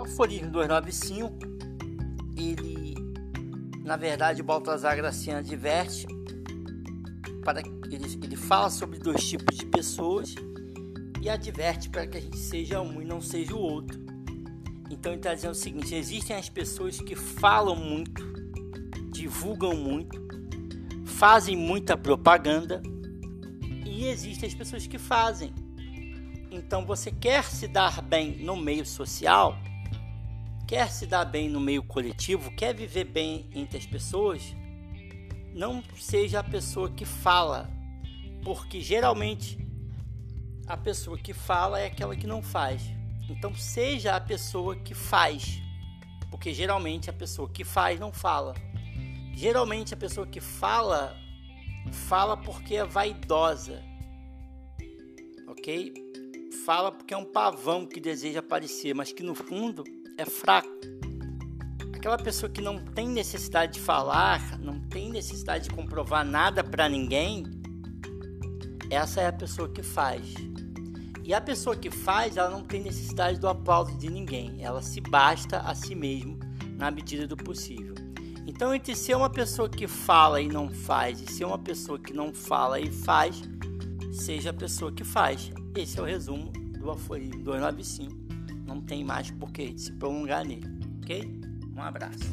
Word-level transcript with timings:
aforismo 0.00 0.50
295, 0.50 1.34
ele, 2.36 2.94
na 3.84 3.96
verdade, 3.96 4.40
o 4.40 4.44
Baltazar 4.44 4.96
Graciano 4.96 5.42
diverte 5.42 6.06
para 7.42 7.60
ele, 7.60 8.18
ele 8.22 8.36
fala 8.36 8.70
sobre 8.70 8.98
dois 8.98 9.26
tipos 9.28 9.56
de 9.56 9.66
pessoas 9.66 10.34
e 11.22 11.30
adverte 11.30 11.88
para 11.88 12.06
que 12.06 12.16
a 12.16 12.20
gente 12.20 12.38
seja 12.38 12.80
um 12.80 13.00
e 13.00 13.04
não 13.04 13.20
seja 13.20 13.54
o 13.54 13.60
outro. 13.60 13.98
Então 14.90 15.12
ele 15.12 15.20
está 15.20 15.34
dizendo 15.34 15.52
o 15.52 15.54
seguinte: 15.54 15.94
existem 15.94 16.36
as 16.36 16.48
pessoas 16.48 17.00
que 17.00 17.14
falam 17.14 17.76
muito, 17.76 18.24
divulgam 19.10 19.74
muito, 19.74 20.20
fazem 21.04 21.56
muita 21.56 21.96
propaganda 21.96 22.82
e 23.84 24.06
existem 24.06 24.48
as 24.48 24.54
pessoas 24.54 24.86
que 24.86 24.98
fazem. 24.98 25.54
Então 26.50 26.84
você 26.84 27.10
quer 27.10 27.44
se 27.44 27.66
dar 27.66 28.00
bem 28.02 28.38
no 28.44 28.56
meio 28.56 28.86
social, 28.86 29.58
quer 30.66 30.90
se 30.90 31.06
dar 31.06 31.24
bem 31.24 31.48
no 31.48 31.60
meio 31.60 31.82
coletivo, 31.82 32.50
quer 32.56 32.74
viver 32.74 33.04
bem 33.04 33.48
entre 33.54 33.78
as 33.78 33.86
pessoas, 33.86 34.54
não 35.54 35.82
seja 35.96 36.40
a 36.40 36.44
pessoa 36.44 36.90
que 36.90 37.04
fala, 37.04 37.70
porque 38.42 38.80
geralmente 38.80 39.58
a 40.66 40.76
pessoa 40.76 41.16
que 41.16 41.32
fala 41.32 41.80
é 41.80 41.86
aquela 41.86 42.16
que 42.16 42.26
não 42.26 42.42
faz. 42.42 42.82
Então 43.28 43.54
seja 43.54 44.16
a 44.16 44.20
pessoa 44.20 44.76
que 44.76 44.94
faz, 44.94 45.60
porque 46.30 46.52
geralmente 46.52 47.08
a 47.08 47.12
pessoa 47.12 47.48
que 47.48 47.64
faz 47.64 48.00
não 48.00 48.12
fala. 48.12 48.54
Geralmente 49.34 49.94
a 49.94 49.96
pessoa 49.96 50.26
que 50.26 50.40
fala 50.40 51.16
fala 51.92 52.36
porque 52.36 52.74
é 52.74 52.84
vaidosa, 52.84 53.82
ok? 55.46 55.94
Fala 56.64 56.90
porque 56.90 57.14
é 57.14 57.16
um 57.16 57.24
pavão 57.24 57.86
que 57.86 58.00
deseja 58.00 58.40
aparecer, 58.40 58.92
mas 58.92 59.12
que 59.12 59.22
no 59.22 59.36
fundo 59.36 59.84
é 60.16 60.24
fraco. 60.24 60.68
Aquela 61.94 62.16
pessoa 62.16 62.50
que 62.50 62.60
não 62.60 62.78
tem 62.78 63.08
necessidade 63.08 63.74
de 63.74 63.80
falar, 63.80 64.58
não 64.58 64.80
tem 64.80 65.10
necessidade 65.10 65.68
de 65.68 65.74
comprovar 65.74 66.24
nada 66.24 66.62
para 66.62 66.88
ninguém, 66.88 67.44
essa 68.90 69.20
é 69.20 69.26
a 69.26 69.32
pessoa 69.32 69.68
que 69.68 69.82
faz. 69.82 70.34
E 71.24 71.34
a 71.34 71.40
pessoa 71.40 71.74
que 71.74 71.90
faz, 71.90 72.36
ela 72.36 72.48
não 72.48 72.62
tem 72.62 72.82
necessidade 72.82 73.40
do 73.40 73.48
aplauso 73.48 73.96
de 73.98 74.08
ninguém, 74.08 74.62
ela 74.62 74.80
se 74.80 75.00
basta 75.00 75.58
a 75.58 75.74
si 75.74 75.94
mesmo 75.94 76.38
na 76.76 76.90
medida 76.90 77.26
do 77.26 77.36
possível. 77.36 77.94
Então, 78.46 78.72
entre 78.72 78.94
ser 78.94 79.16
uma 79.16 79.28
pessoa 79.28 79.68
que 79.68 79.88
fala 79.88 80.40
e 80.40 80.46
não 80.46 80.70
faz 80.70 81.20
e 81.20 81.26
ser 81.26 81.44
uma 81.44 81.58
pessoa 81.58 81.98
que 81.98 82.12
não 82.12 82.32
fala 82.32 82.78
e 82.78 82.92
faz, 82.92 83.42
seja 84.12 84.50
a 84.50 84.54
pessoa 84.54 84.92
que 84.92 85.02
faz. 85.02 85.50
Esse 85.74 85.98
é 85.98 86.02
o 86.02 86.04
resumo 86.04 86.52
do 86.78 86.88
aforismo 86.92 87.42
295. 87.42 88.25
Não 88.66 88.80
tem 88.80 89.04
mais 89.04 89.30
por 89.30 89.52
que 89.52 89.78
se 89.78 89.92
prolongar 89.92 90.44
nele, 90.44 90.66
ok? 91.02 91.40
Um 91.74 91.82
abraço. 91.82 92.24